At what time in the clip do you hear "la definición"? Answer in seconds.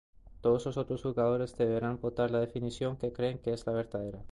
2.31-2.97